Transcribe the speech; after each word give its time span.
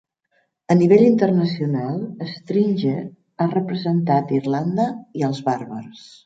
A 0.75 0.75
nivell 0.77 1.01
internacional, 1.09 1.99
Stringer 2.29 2.95
ha 3.05 3.47
representat 3.53 4.35
Irlanda 4.39 4.89
i 5.21 5.29
els 5.29 5.45
bàrbars. 5.53 6.03